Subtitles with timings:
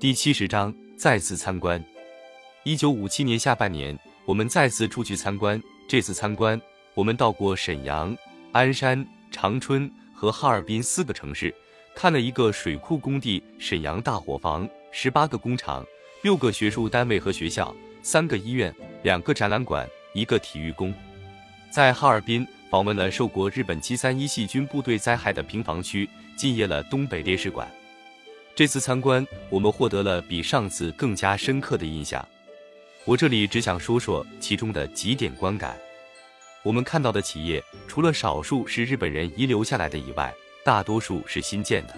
[0.00, 1.84] 第七十章再次参观。
[2.62, 5.60] 一九五七年下半年，我们再次出去参观。
[5.88, 6.60] 这次参观，
[6.94, 8.16] 我们到过沈阳、
[8.52, 11.52] 鞍山、长春和哈尔滨四个城市，
[11.96, 15.84] 看了一个水库工地、沈阳大伙房、十八个工厂、
[16.22, 18.72] 六个学术单位和学校、三个医院、
[19.02, 19.84] 两个展览馆、
[20.14, 20.94] 一个体育宫。
[21.70, 22.46] 在哈尔滨。
[22.70, 26.06] 访问了受过日本七三一细菌部队灾害的平房区，
[26.36, 27.66] 进谒了东北烈士馆。
[28.58, 32.28] 这次参观，我们获得了比上次更加深刻的印象。
[33.04, 35.78] 我这里只想说说其中的几点观感。
[36.64, 41.94] 我们看到的企业，除了少数是日本人遗留下来的以外，大多数是新建的。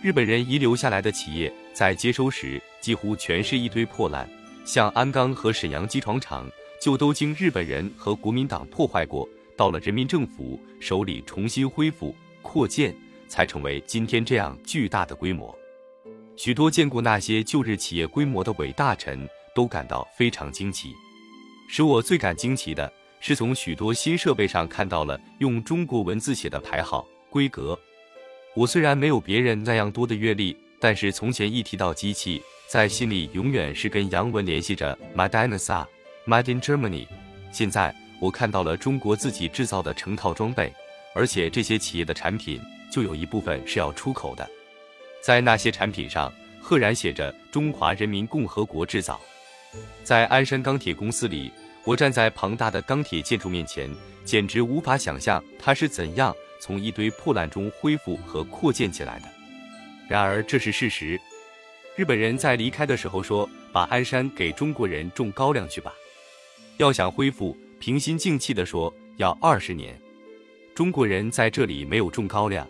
[0.00, 4.26] 日本人遗留下来的企业在接收时，几乎全是一堆破烂，
[4.64, 9.28] 像鞍钢和沈阳机床厂，就都经日本人和国民党破坏过。
[9.54, 12.96] 到了人民政府手里，重新恢复扩建，
[13.28, 15.54] 才成为今天这样巨大的规模。
[16.36, 20.92] 许多见过那些旧日企业规模的伟大臣都感到非常惊奇。
[21.68, 27.78] 使我最感惊奇的是，从许多新设备上看到了用中国文字写的牌号规格。
[28.54, 35.86] 我虽然没有别人那样多的阅历，但是从前一提到机器，在心里永远是跟洋文联系着 “Made in USA”、
[36.26, 37.06] “Made in Germany”。
[37.52, 37.94] 现在。
[38.20, 40.72] 我看到了中国自己制造的成套装备，
[41.14, 42.58] 而且这些企业的产品
[42.90, 44.48] 就有一部分是要出口的。
[45.24, 46.30] 在那些产品上，
[46.60, 49.18] 赫然写着“中华人民共和国制造”。
[50.04, 51.50] 在鞍山钢铁公司里，
[51.82, 53.90] 我站在庞大的钢铁建筑面前，
[54.22, 59.28] 简直无法想象它是怎样从一堆破烂中恢复和扩建起来的。
[60.06, 61.18] 然而，这是事实。
[61.96, 65.90] 日本人在离开的时候说：“把鞍山给中国人种高粱去吧。”
[66.76, 67.56] 要想恢复。
[67.80, 69.98] 平心静气地说，要二十年。
[70.74, 72.68] 中国人在这里没有种高粱，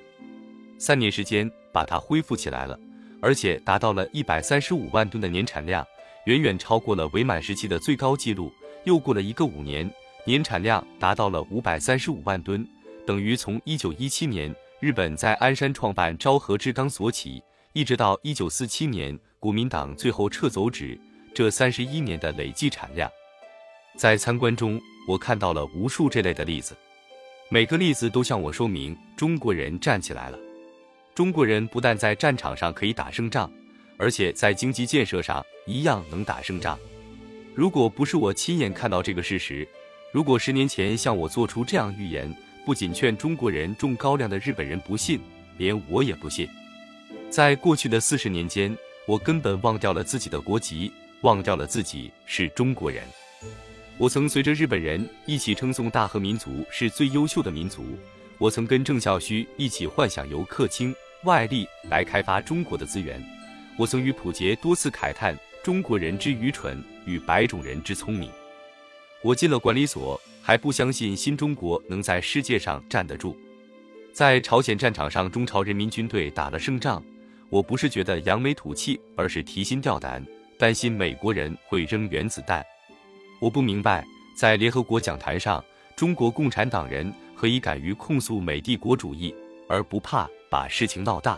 [0.78, 2.78] 三年时间把它恢复起来了，
[3.20, 5.84] 而且达到了一百三十五万吨的年产量，
[6.27, 8.53] 远远超过了伪满时期的最高纪录。
[8.84, 9.91] 又过了一个五年，
[10.25, 12.65] 年产量达到了五百三十五万吨，
[13.04, 20.97] 等于从一九一七年日本在鞍山创办昭和制钢所起，一直到一九四七年国民党最后撤走止，
[21.34, 23.10] 这三十一年的累计产量，
[23.98, 24.81] 在参观中。
[25.06, 26.75] 我看到了无数这类的例子，
[27.50, 30.38] 每个例子都向我说明中国人站起来了。
[31.14, 33.48] 中国人不但在战场上可以打胜仗，
[33.97, 36.76] 而且在经济建设上一样能打胜仗。
[37.54, 39.66] 如果不是我亲眼看到这个事实，
[40.12, 42.34] 如果十年前向我做出这样预言，
[42.66, 45.20] 不仅劝中国人种高粱的日本人不信，
[45.56, 46.48] 连我也不信。
[47.30, 48.76] 在过去的四十年间，
[49.06, 53.04] 我根本忘掉了自己的国籍，忘掉了自己是中国人。
[53.98, 57.84] 我曾随着日本人一起称颂大和民族是最优秀的民族。
[58.36, 60.92] 我曾跟郑孝胥一起幻想由客卿
[61.24, 63.22] 外力来开发中国的资源。
[63.76, 68.30] 我曾与溥杰多次慨叹中国人之愚蠢与白种人之聪明。
[69.22, 73.36] 我进了管理所，还不相信新中国能在世界上站得住。
[74.12, 77.02] 在朝鲜战场上，中朝人民军队打了胜仗，
[77.48, 80.24] 我不是觉得扬眉吐气，而是提心吊胆，
[80.58, 82.64] 担心美国人会扔原子弹。
[83.41, 84.04] 我不明白，
[84.36, 85.64] 在联合国讲坛上，
[85.96, 89.34] 中国共产党人何以敢于控诉美帝国主义，
[89.68, 91.37] 而不怕把事情闹大？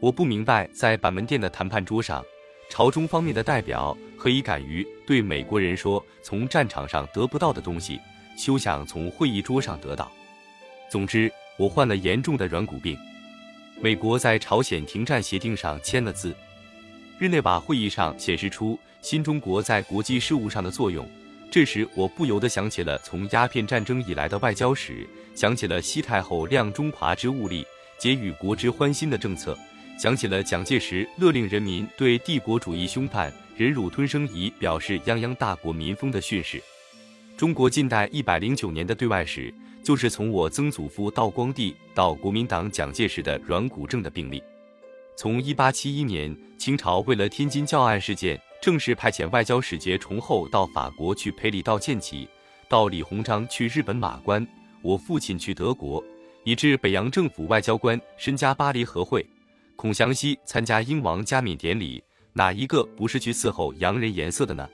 [0.00, 2.24] 我不明白，在板门店的谈判桌上，
[2.68, 8.00] 朝中方面的代表何以敢于对美国人说，从战场上得不到的东西，
[8.36, 10.10] 休想从会议桌上得到。
[10.90, 12.98] 总之，我患了严重的软骨病。
[13.80, 16.34] 美国在朝鲜停战协定上签了字。
[17.20, 21.08] 日内瓦会议上显示出新中国在国际事务上的作用，
[21.48, 27.64] 这时我不由得想起了从鸦片战争以来的外交史，想起了西太后亮中华之物力，
[27.98, 29.58] 结与国之欢心的政策，
[29.98, 36.62] 想起了蒋介石勒令人民对帝国主义凶犯忍辱吞声以表示泱泱大国民风的训示。
[37.36, 39.52] 中国近代一百零九年的对外史，
[39.82, 44.42] 就是从我曾祖父道光帝到国民党蒋介石的软骨症的病例。
[45.16, 52.28] 从一八七一年清朝为了天津教案事件正式派遣外交使节崇厚到法国去赔礼道歉起，
[52.68, 54.46] 到李鸿章去日本马关，
[54.82, 56.02] 我父亲去德国，
[56.46, 59.26] 以致北洋政府外交官身加巴黎和会，
[59.74, 62.00] 孔祥熙参加英王加冕典礼，
[62.32, 64.68] 哪一个不是去伺候洋人颜色的呢？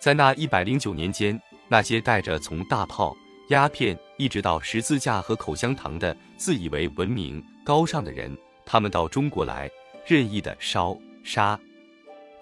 [0.00, 3.16] 在那一百零九年间，那些带着从大炮、
[3.50, 8.36] 鸦片一直到十字架和口香糖的自以为文明高尚的人。
[8.66, 9.70] 他们到中国来，
[10.04, 11.56] 任意的烧、杀、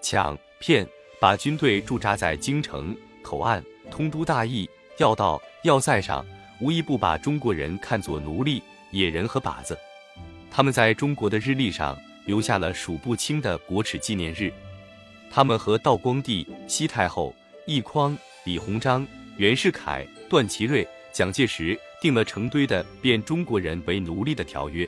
[0.01, 0.83] 抢、骗，
[1.21, 4.67] 把军队驻扎在京城、口岸、通都大邑、
[4.97, 6.25] 要道、要塞上，
[6.59, 8.61] 无一不把中国人看作奴隶、
[8.91, 9.77] 野人和靶子。
[10.49, 14.51] 他们在中国的日历上留下了数不清的国耻纪念日。
[15.29, 17.35] 他们和道光帝、西太后、
[17.67, 19.05] 奕匡、李鸿章、
[19.35, 24.87] 袁世凯、段祺瑞、蒋介石订了成堆的变中国人为奴隶的条约，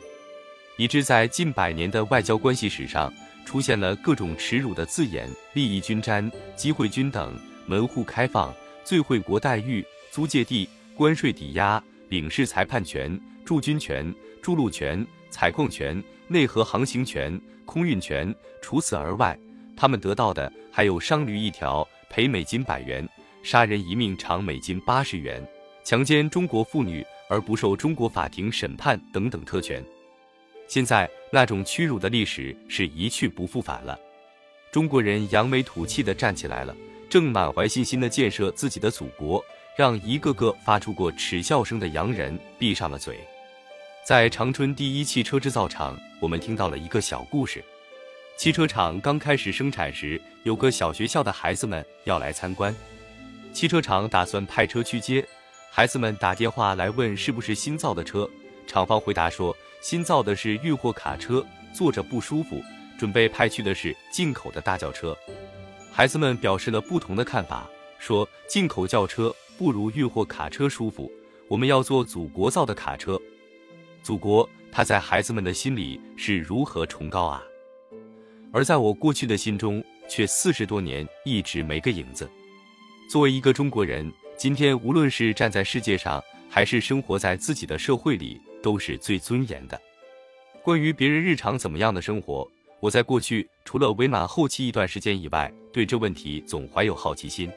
[0.77, 3.13] 以致在近百年的外交关系史上
[3.45, 10.67] 出现了各种耻辱的字眼：利益均沾、机会均等、门户开放、最惠国待遇、租界地、
[10.99, 18.35] 关税抵押、领事裁判权、驻军权、筑路权、采矿权、内河航行权、空运权。
[18.61, 19.39] 除此而外，
[19.77, 23.07] 他们得到的还有商驴一条赔美金百元，
[23.41, 25.41] 杀人一命偿美金八十元，
[25.85, 29.81] 强奸中国妇女而不受中国法庭审判等等特权。
[30.67, 33.97] 现在那种屈辱的历史是一去不复返了。
[34.69, 36.75] 中国人扬眉吐气地站起来了，
[37.09, 39.41] 正满怀信心地建设自己的祖国，
[39.79, 43.17] 让一个个发出过耻笑声的洋人闭上了嘴。
[44.05, 47.63] 在长春第一汽车制造厂，我们听到了一个小故事。
[48.35, 52.75] 汽车厂刚开始生产时，有个小学校的孩子们要来参观。
[53.53, 55.25] 汽车厂打算派车去接
[55.71, 58.29] 孩子们，打电话来问是不是新造的车。
[58.67, 61.41] 厂方回答说，新造的是运货卡车，
[61.73, 62.61] 坐着不舒服，
[62.97, 65.17] 准备派去的是进口的大轿车。
[65.89, 67.65] 孩子们表示了不同的看法，
[67.97, 71.11] 说进口轿车不如运货卡车舒服，
[71.49, 73.19] 我们要做祖国造的卡车。
[74.01, 77.43] 祖国，它在孩子们的心里是如何崇高啊！
[78.53, 82.31] 而在我过去的心中，却四十多年一直没个影子。
[83.09, 89.77] 作为一个中国人，今天无论是站在世界上，还是生活在自己的社会里，都是最尊严的。
[90.63, 97.51] 关于别人日常怎么样的生活，我在过去除了伪满后期一段时间以外，对这问题总怀有好奇心。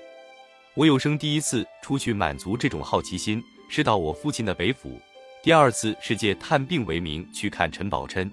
[0.75, 4.99] 我有生第一次出去满足这种好奇心，是到我父亲的北府；
[5.43, 8.31] 第二次是借探病为名去看陈宝琛。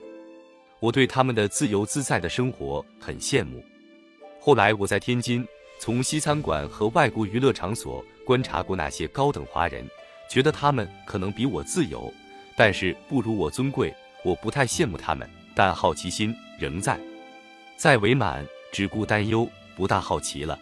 [0.80, 3.62] 我对他们的自由自在的生活很羡慕。
[4.40, 5.46] 后来我在天津
[5.82, 9.86] 从西餐馆和外国娱乐场所观察过那些高等华人，
[10.30, 12.10] 觉得他们可能比我自由，
[12.56, 13.94] 但是不如我尊贵。
[14.24, 16.98] 我不太羡慕他们，但好奇心仍在。
[17.76, 19.46] 在伪满，只顾担忧，
[19.76, 20.58] 不大好奇了。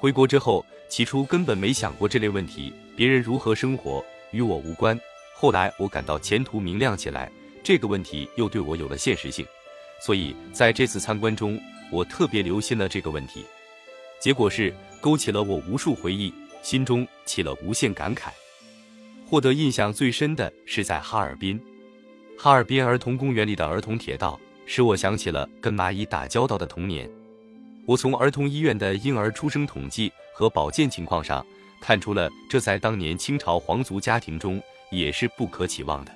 [0.00, 5.00] 回国之后，起初根本没想过这类问题，别人如何生活与我无关。
[5.32, 7.32] 后来我感到前途明亮起来。
[7.64, 9.46] 这个问题又对我有了现实性，
[10.02, 11.58] 所以在这次参观中，
[11.90, 13.42] 我特别留心了这个问题。
[14.20, 16.30] 结果是勾起了我无数回忆，
[16.60, 18.28] 心中起了无限感慨。
[19.26, 21.58] 获得印象最深的是在哈尔滨，
[22.36, 27.10] 哈尔滨儿童公园里的儿童铁道，使我想起了跟蚂蚁打交道的童年。
[27.86, 31.44] 我从儿童医院的婴儿出生统计和保健情况上，
[31.80, 36.12] 看出了这在当年清朝皇族家庭中也是不可期望的。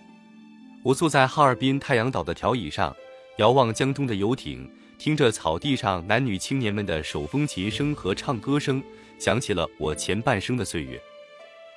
[0.83, 2.95] 我坐在哈尔滨太阳岛的条椅上，
[3.39, 8.83] 遥望江中的游艇，听着草地上男女青年们的手风琴声和唱歌声，
[9.19, 11.01] 想起了我前半生的岁月。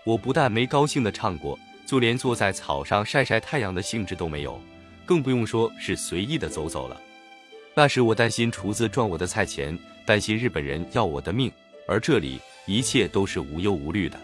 [0.05, 4.61] 我不但没高兴地唱过，就连坐在草上晒晒太阳的兴致都没有，
[5.05, 6.99] 更不用说是随意地走走了。
[7.73, 11.51] 那时我担心厨子赚我的菜钱，担心日本人要我的命，
[11.89, 14.19] 而这里一切都是无忧无虑的。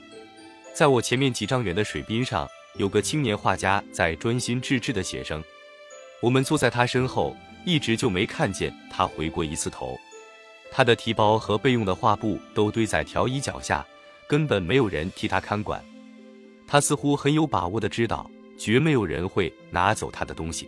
[0.73, 2.47] 在我前面几丈远的水滨上。
[2.77, 5.41] 有个青年画家在专心致志地写生，
[6.19, 7.33] 我们坐在他身后，
[7.65, 9.97] 一直就没看见他回过一次头。
[10.73, 13.87] 他的提包和备用的画布都堆在条椅脚下，
[14.27, 15.81] 根本没有人替他看管。
[16.67, 20.67] 他似乎很有把握地知道，绝没有人会拿走他的东西。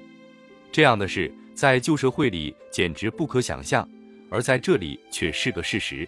[0.71, 3.85] 这样的事在旧社会里简直不可想象，
[4.29, 6.07] 而在这里却是个事实。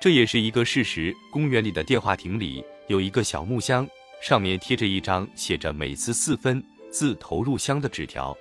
[0.00, 1.14] 这也是一个事实。
[1.30, 3.86] 公园里的电话亭里有一个小木箱。
[4.20, 8.36] 上面贴着一张写着“每次四分，自投入箱”的纸条。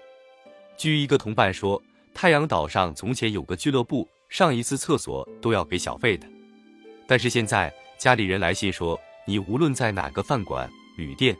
[0.75, 1.79] 据一个同伴说，
[2.15, 6.27] 太阳岛上从前有个俱乐部，上一次厕所都要给小费的。
[7.07, 11.37] 但是现在家里人来信说，你无论在哪个饭馆、旅店、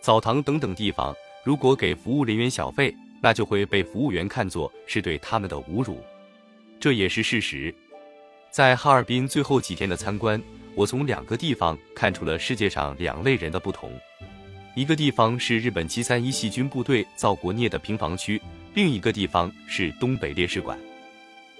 [0.00, 1.12] 澡堂等等地方，
[1.44, 6.00] 如果给服务人员小费，那就会被服务员看作是对他们的侮辱。
[6.78, 7.74] 这也是事实。
[8.56, 10.42] 在哈尔滨最后几天的参观。
[10.74, 13.92] 我从两个地方看出了世界上两类人的不同，
[14.74, 18.40] 一个地方是日本七三一细菌部队造国孽的平房区，
[18.72, 20.78] 另一个地方是东北烈士馆。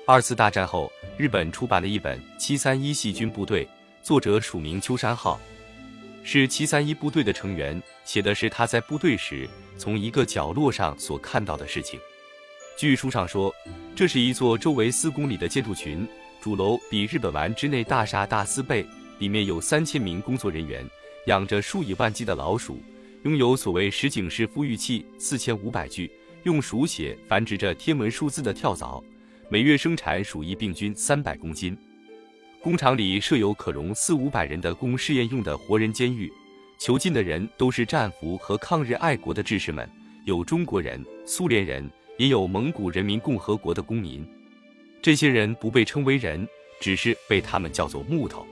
[0.06, 3.66] 二次大战后，日本出版了一本《七三一细菌部队》，
[4.02, 5.38] 作者署名秋山浩，
[6.24, 12.00] 是七三一部队的成员，写的是他在部队时从一个角落上所看到的事情。
[12.74, 13.54] 据书上说，
[13.94, 16.08] 这是一座周围四公里的建筑群，
[16.40, 18.86] 主楼比日本丸之内大厦大四倍。
[19.18, 20.84] 里面有三千名工作人员，
[21.26, 22.78] 养着数以万计的老鼠，
[23.22, 26.10] 拥有所谓实景式孵育器四千五百具，
[26.42, 29.02] 用鼠血繁殖着天文数字的跳蚤，
[29.48, 31.74] 每月生产鼠疫病菌三百公斤。
[32.62, 36.30] 工厂里设有可容四五百人的供试验用的活人监狱，
[36.78, 39.88] 囚禁的人都是战俘和抗日爱国的志士们，
[40.26, 44.26] 有中国人、苏联人，也有蒙古人民共和国的公民。
[45.06, 46.48] 这些人不被称为人，
[46.80, 48.44] 只是被他们叫做木头。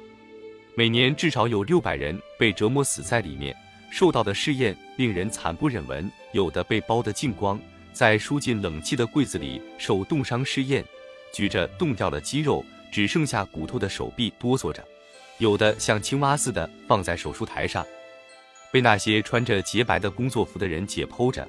[0.77, 3.53] 每年至少有六百人被折磨死在里面，
[3.91, 6.09] 受到的试验令人惨不忍闻。
[6.31, 7.61] 有的被包得净光，
[7.93, 10.85] 在输进冷气的柜子里受冻伤试验，
[11.33, 14.81] 举着冻掉了肌肉、只剩下骨头的手臂哆嗦着；
[15.39, 17.85] 有的像青蛙似的放在手术台上，
[18.71, 21.43] 被那些穿着洁白的工作服的人解剖着；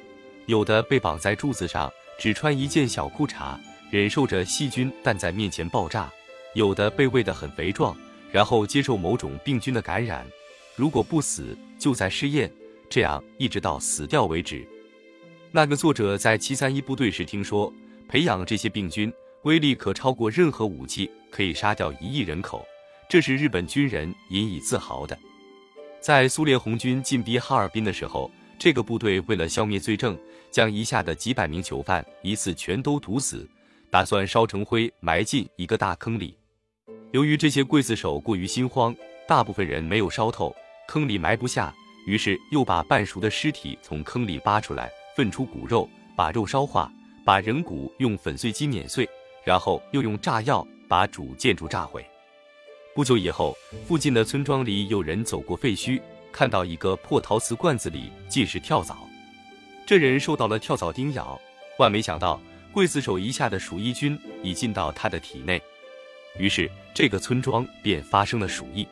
[0.48, 3.56] 有的被绑在柱子上，只穿一件小裤衩，
[3.96, 6.12] 忍受着细菌弹在面前爆炸；
[6.54, 7.96] 有的被喂得很肥壮。
[8.30, 10.28] 然后接受某种病菌的感染，
[10.76, 12.52] 如果不死，就在试验，
[12.90, 14.68] 这样一直到死掉为止。
[15.50, 17.72] 那个作者在七三一部队时听说，
[18.10, 19.10] 培养这些病菌
[19.44, 22.66] 威力可超过任何武器，可以杀掉一亿人口，
[23.08, 25.18] 这是日本军人引以自豪的。
[26.02, 30.20] 在苏联红军进逼哈尔滨的时候，这个部队为了消灭罪证，
[30.52, 33.48] 将一下的几百名囚犯一次全都毒死，
[33.96, 36.38] 打算烧成灰埋进一个大坑里。
[37.14, 38.94] 由于这些刽子手过于心慌，
[39.26, 40.54] 大部分人没有烧透，
[40.86, 41.74] 坑里埋不下，
[42.06, 46.92] 于是又把半熟的尸体从坑里扒出来，分出骨肉，把肉烧化，
[47.24, 49.08] 把人骨用粉碎机碾碎，
[49.46, 52.06] 然后又用炸药把主建筑炸毁。
[52.94, 53.56] 不久以后，
[53.88, 56.02] 附近的村庄里有人走过废墟，
[56.34, 58.98] 看到一个破陶瓷罐子里尽是跳蚤，
[59.88, 61.40] 这人受到了跳蚤叮咬，
[61.80, 62.42] 万没想到
[62.76, 65.62] 刽子手一下的鼠疫菌已进到他的体内。
[66.38, 68.86] 于是，这个村庄便发生了鼠疫。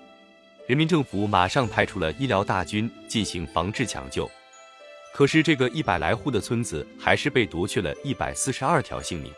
[0.67, 4.31] 人民政府马上派出了医疗大军进行防治抢救。
[5.13, 9.29] 可是，这个一百来户的村子还是被夺去了一百四十二条性命。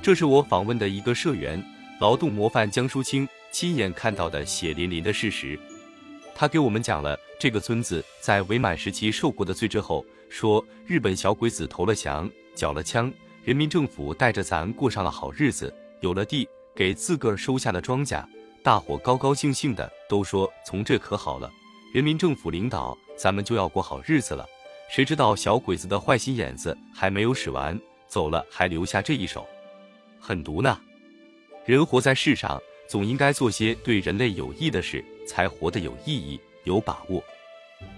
[0.00, 1.62] 这是我访问的一个社员、
[2.00, 5.60] 劳动模范江淑清亲眼看到的血淋淋的事实。
[6.34, 13.12] 他给我们讲了这个村子在伪满时期受过的罪之后，说日本小鬼子投了降，缴了枪，
[13.48, 16.46] 人民政府带着咱过上了好日子，有了地。
[16.76, 18.22] 给自个儿收下了庄稼，
[18.62, 21.50] 大伙高高兴兴的都说从这可好了，
[21.94, 24.46] 人民政府领导，咱们就要过好日子了。
[24.90, 29.48] 谁知道小鬼子的坏心眼子还没有使完，走了还留下这一手，
[30.20, 30.78] 狠毒呢。
[31.64, 37.24] 人活在世上，总应该做些对人类有益的事，才活得有意义、有把握。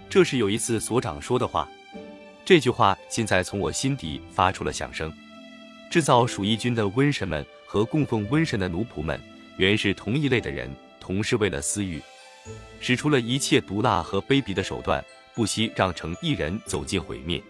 [0.08, 1.68] 这是有一次所长说的话，
[2.44, 5.12] 这句话现在从我心底发出了响声。
[5.90, 7.44] 制造鼠疫菌的瘟神们。
[7.72, 9.20] 和供奉瘟神的奴仆们
[9.56, 10.68] 原是同一类的人，
[10.98, 12.02] 同是为了私欲，
[12.80, 15.04] 使出了一切毒辣和卑鄙的手段，
[15.36, 17.40] 不惜让成一人走进毁灭。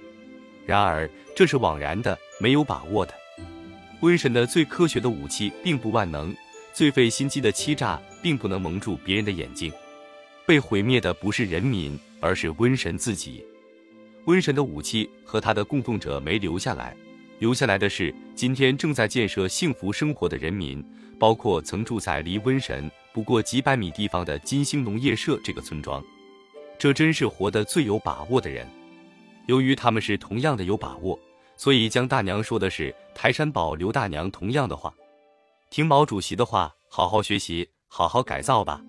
[0.67, 3.15] 然而这是枉然的，没有把握的。
[4.03, 6.37] 瘟神的最科学的武器并不万能，
[6.75, 9.73] 最费心机的欺诈并不能蒙住别人的眼睛。
[10.45, 13.43] 被毁灭的不是人民，而是瘟神自己。
[14.27, 16.95] 瘟神的武器和他的供奉者没留下来。
[17.41, 20.85] 留下来的是今天正在建设幸福生活的人民，
[21.19, 26.05] 包括曾住在离瘟神不过几百米地方的金星农业社这个村庄。
[26.79, 28.69] 这真是活得最有把握的人。
[29.47, 31.19] 由于他们是同样的有把握，
[31.57, 34.93] 所以江大娘说的是台山堡刘大娘同样的话。
[35.71, 38.83] 听毛主席的话，好好学习，好好改造吧。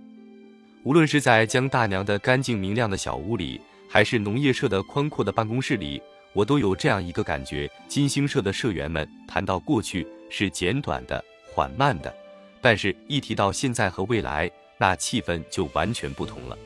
[0.84, 6.02] 无论是在江大娘的干净明亮的小屋里，还是农业社的宽阔的办公室里。
[6.34, 11.24] 我都有这样一个感觉：金星社的社员们谈到过去是简短的、
[11.54, 12.14] 缓慢的，
[12.62, 16.58] 但是一提到现在和未来，那气氛就完全不同了。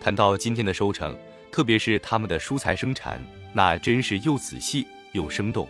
[0.00, 1.16] 谈到今天的收成，
[1.52, 3.20] 特别是他们的蔬菜生产，
[3.52, 5.68] 那真是又仔细又生动。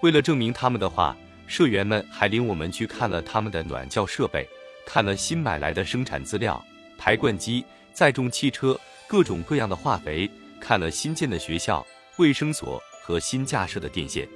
[0.00, 1.16] 为了证明他们的话，
[1.46, 4.48] 社员们还领我们去看了他们的暖窖设备，
[4.84, 6.64] 看了新买来的生产资料、
[6.98, 10.28] 排灌机、载重汽车、各种各样的化肥，
[10.60, 11.86] 看了新建的学校。
[12.20, 14.28] 卫生所和新架设的电线。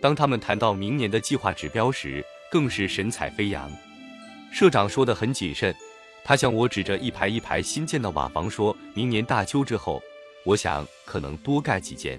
[0.00, 3.68] 当他们谈到明年的计划指标时，更是神采飞扬。
[4.52, 5.74] 社长说的很谨慎，
[6.24, 10.00] 他向我指着一排一排新建的瓦房，说明年大秋之后，
[10.44, 12.18] 我想可能多盖几间。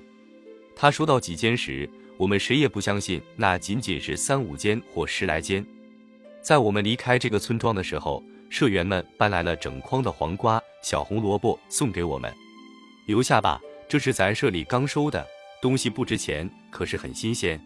[0.75, 5.65] 他说到几间时，我们谁也不相信那仅仅是三五间或十来间。
[6.41, 12.33] 在我们离开这个村庄的时候，社员们搬来了整筐的黄瓜、小红萝卜送给我们，
[13.07, 13.61] 留下吧。
[13.89, 15.25] 这是咱社里刚收的
[15.59, 17.59] 东西，不值钱，可是很新鲜。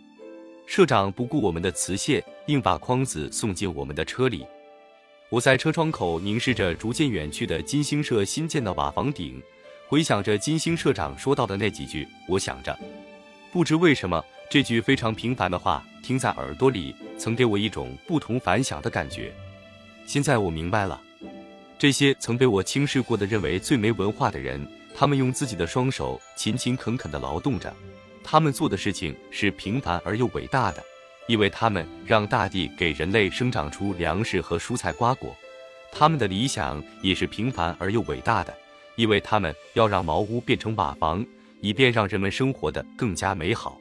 [0.66, 4.46] 社长不顾我们的辞谢，硬把筐子送进我们的车里。
[5.28, 9.44] 我在车窗口凝视着逐渐远去的金星社新建的瓦房顶，
[9.90, 12.08] 回想着金星社长说到的那几句。
[12.30, 12.80] 我想着，
[13.52, 19.30] 不知为什么，这句非常平凡的话听在耳朵里，曾给我一种不同凡响的感觉。
[20.06, 21.02] 现在我明白了，
[21.78, 24.66] 这些曾被我轻视过的、认为最没文化的人，
[24.96, 27.74] 他们用自己的双手勤勤恳恳地劳动着，
[28.24, 30.84] 他们做的事情是平凡而又伟大的，
[31.28, 35.30] 因为他们让大地给人类生长出粮食和蔬菜瓜果；
[35.92, 38.54] 他们的理想也是平凡而又伟大的，
[38.96, 41.26] 因为他们要让茅屋变成瓦房。
[41.66, 43.80] 以便让人们生活的更加美好，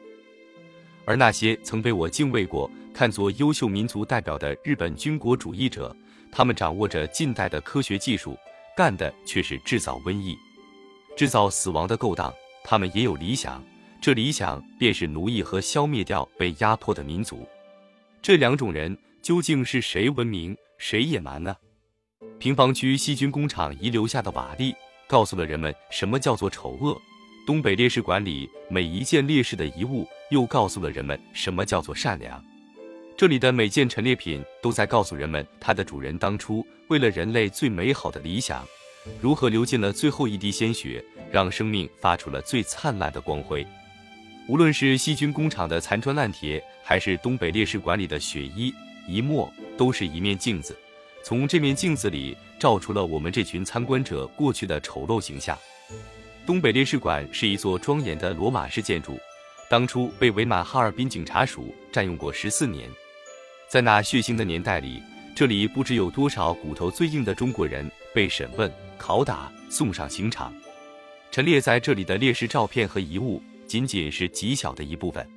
[1.04, 5.92] 而那些曾被我敬畏过、看作优秀民族代表的日本军国主义者，
[6.30, 8.38] 他们掌握着近代的科学技术，
[8.76, 10.38] 干的却是制造瘟疫、
[11.16, 12.32] 制造死亡的勾当。
[12.64, 13.62] 他们也有理想，
[14.00, 17.46] 这理想便是奴役和消灭掉被压迫的民族。
[18.22, 21.56] 这两种人究竟是谁文明，谁野蛮呢？
[22.38, 24.72] 平房区细菌工厂遗留下的瓦砾，
[25.08, 26.96] 告诉了人们什么叫做丑恶。
[27.44, 32.40] 东北烈士馆里每一件烈士的遗物，又告诉了人们什么叫做善良。
[33.16, 38.64] 这里的每件陈列品都在告诉人们，它的主人当初为了人类最美好的理想，
[39.20, 43.66] 如何流尽了最后一滴鲜血，让生命发出了最灿烂的光辉。
[44.48, 48.74] 无论是细菌工厂的残砖烂铁，还是东北烈士馆里的血衣
[49.06, 50.76] 一墨，都是一面镜子。
[51.24, 55.56] 从这面镜子里，照出了我们这群参观者过去的丑陋形象。
[56.44, 59.16] 东北烈士馆是一座庄严的罗马式建筑，
[59.70, 62.90] 当初被伪满哈尔滨警察署占用过十四年。
[63.68, 65.00] 在那血腥的年代里，
[65.36, 68.70] 这里不知有多少骨头最硬的中国人被审问、
[69.02, 70.54] 拷打、送上刑场。
[71.32, 75.28] 陈列在这里的烈士照片和遗物，仅仅是极小的一部分。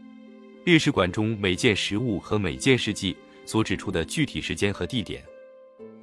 [0.66, 5.24] 烈士馆中每件实物和每件事迹所指出的具体时间和地点，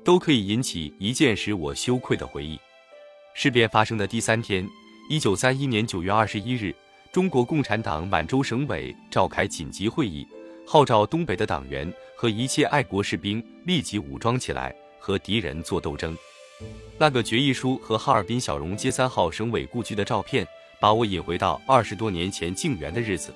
[0.02, 2.59] 都可以引起一件使我羞愧的回忆。
[3.35, 4.69] 事变发生的第三天。
[5.09, 6.75] 一九三一年九月二十一日，
[7.11, 10.26] 中国共产党满洲省委召开紧急会议，
[10.66, 16.16] 号召东北的党员和一切爱国士兵立即武装起来，和敌人作斗争。
[16.99, 20.47] 那个决议书和哈尔滨小荣街三号省委故居的照片，
[20.80, 23.34] 把我引回到二十多年前靖远的日子。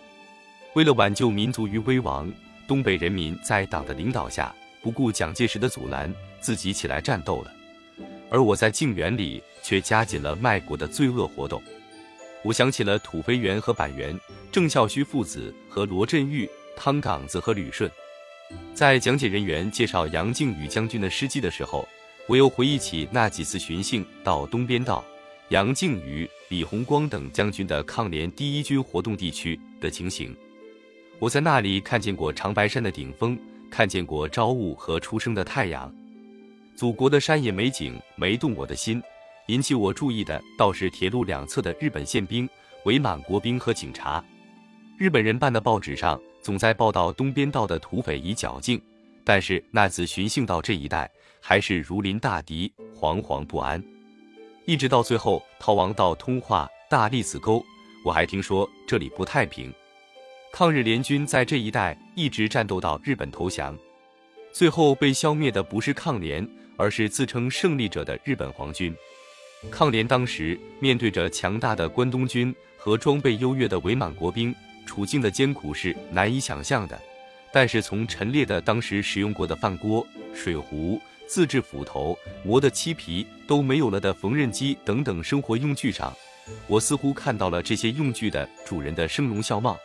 [0.75, 2.33] 为了挽救民族于危亡，
[2.69, 7.53] 东北人民在党的领导下，不顾蒋介石的阻拦，自己起来战斗了。
[8.31, 9.43] 而我在靖远里。
[9.67, 11.61] 却加紧了卖国的罪恶活动。
[12.45, 14.17] 我想起了土肥原和板垣、
[14.53, 17.91] 郑孝胥父子和罗振玉、汤岗子和旅顺。
[18.73, 21.89] 在讲解人员介绍杨靖宇将军的事迹的时候，
[22.29, 25.05] 我又回忆起那几次巡幸到东边道、
[25.51, 30.37] 杨靖宇、李鸿光等将军的抗联第一军活动地区的情形。
[31.21, 33.39] 我在那里看见过长白山的顶峰，
[33.71, 35.93] 看见过朝雾和初升的太阳。
[36.75, 39.03] 祖国的山野美景没动我的心。
[39.47, 42.49] 引起我注意的倒是铁路两侧的日本宪兵、
[42.85, 44.23] 伪满国兵和警察。
[44.99, 48.83] 日本人办的报纸上总在报道东边道的土匪已剿境，
[49.25, 51.09] 但是那次巡幸到这一带，
[51.49, 53.81] 还是如临大敌，惶惶不安。
[54.65, 57.65] 一直到最后逃亡到通化、大栗子沟，
[58.05, 59.73] 我还听说这里不太平。
[60.53, 63.79] 抗日联军在这一带一直战斗到日本投降，
[64.53, 66.45] 最后被消灭的不是抗联，
[66.77, 68.93] 而是自称胜利者的日本皇军。
[69.71, 74.53] 抗联当时面对着强大的关东军和装备优越的伪满国兵，
[74.85, 77.01] 处境的艰苦是难以想象的。
[77.53, 80.05] 但是从陈列的当时使用过的饭锅、
[80.35, 86.15] 水壶、自制斧头、磨的漆皮都没有了的缝纫机等等生活用具上，
[86.67, 89.77] 我似乎看到了这些用具的主人的生龙笑貌。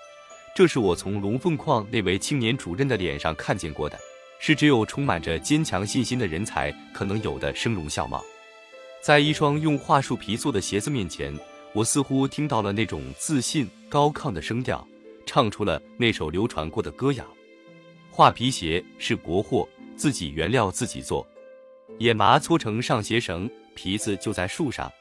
[0.56, 3.98] 这是我从龙凤矿那位青年主任的脸上看见过的，
[4.40, 8.24] 是只有充满着坚强信心的人才可能有的生龙笑貌。
[9.02, 11.34] 在一双用桦树皮做的鞋子面前，
[11.74, 14.86] 我似乎听到了那种自信高亢的声调，
[15.26, 17.26] 唱出了那首流传过的歌谣
[18.12, 21.26] ：“画皮鞋是国货，自己原料自己做，
[22.00, 24.92] 野麻搓成上鞋绳，皮子就在树上。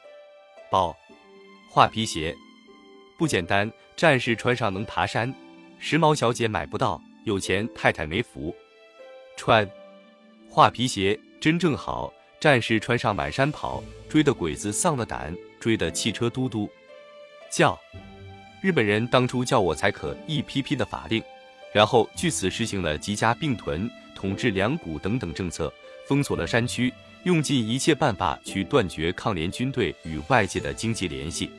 [0.69, 0.95] 宝，
[1.69, 2.35] 画皮鞋
[3.17, 5.33] 不简单，战士穿上能爬山，
[5.79, 8.55] 时髦小姐买不到，有钱太太没福。
[9.35, 9.69] 穿
[10.49, 16.67] 画皮鞋真正好。”战士穿上满山跑，追的鬼子丧了胆，追的汽车嘟嘟
[17.51, 17.79] 叫。
[18.63, 21.23] 日本人当初叫我才可一批批的法令，
[21.71, 23.87] 然后据此实行了集家并屯、
[24.21, 25.73] 统治两股等等政策，
[26.05, 31.49] 封锁了山区，用尽一切办法去断绝抗联军队与外界的经济联系。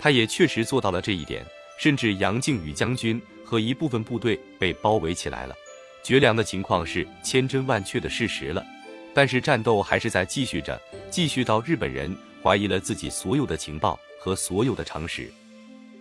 [0.00, 1.46] 他也确实做到了这一点，
[1.78, 5.54] 甚至杨靖宇将军和一部分部队被包围起来了。
[6.02, 8.66] 绝粮的情况是千真万确的事实了。
[9.14, 10.76] 但是战斗还是在继续着，
[11.08, 15.32] 继续到日本人怀疑了自己所有的情报和所有的常识。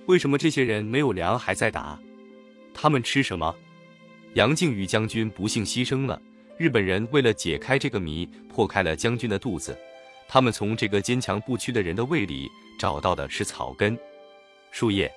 [0.07, 1.99] 为什么这些人没有粮还在打？
[2.73, 3.55] 他们吃什么？
[4.35, 6.19] 杨靖宇将军不幸牺牲了。
[6.57, 9.77] 日本人为了解开这个谜，破开了将军的肚子。
[10.27, 13.97] 他们从这个坚强不屈的人的胃里找到的是草根、
[14.71, 15.11] 树叶。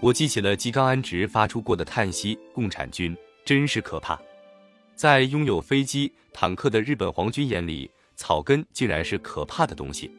[0.00, 4.20] 我记起了吉冈安直发出过的叹息：“共产军真是可怕。”
[4.96, 10.10] 在拥有飞机、坦克的日本皇军眼里，草根竟然是可怕的东西。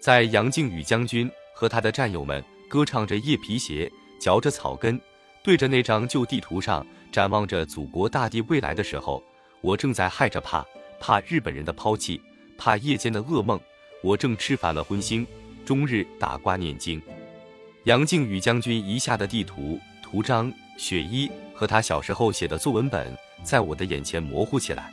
[0.00, 5.00] 在杨靖宇将军和他的战友们歌唱着叶皮鞋，嚼着草根，
[5.42, 6.84] 对着那张旧地图上
[7.16, 9.24] 展望着祖国大地未来的时候，
[9.62, 10.62] 我正在害着怕，
[11.00, 12.20] 怕日本人的抛弃，
[12.58, 13.58] 怕夜间的噩梦。
[14.02, 15.24] 我正吃烦了荤腥，
[15.64, 17.00] 终日打卦念经。
[17.84, 23.16] 杨靖宇将军遗下的地图、图章、血衣和他小时候写的作文本。
[23.42, 24.92] 在我的眼前模糊起来，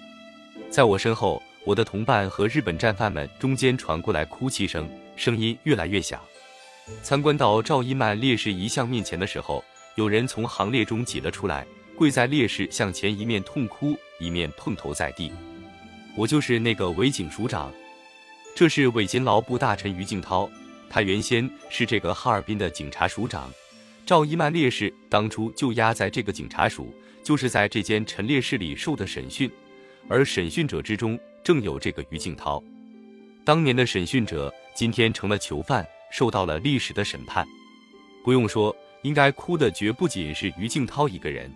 [0.69, 6.21] 在我身后，我的同伴和日本战犯们中间传过来哭泣声，声音越来越响。
[7.01, 9.61] 参观到赵一曼烈士遗像面前的时候，
[9.95, 15.31] 有人从行列中挤了出来，跪在烈士向前，一面痛哭，一面碰头在地。
[16.15, 17.73] 我就是那个伪警署长，
[18.55, 20.49] 这是伪勤劳部大臣于敬涛，
[20.89, 23.51] 他原先是这个哈尔滨的警察署长。
[24.05, 26.93] 赵一曼烈士当初就押在这个警察署。
[27.23, 29.49] 就是在这间陈列室里受的审讯，
[30.09, 32.61] 而审讯者之中正有这个于敬涛。
[33.45, 37.47] 当年的审讯者，今天成了囚犯，受到了历史的审判。
[38.25, 41.49] 不用说，应该哭的绝不仅是于敬涛一个人。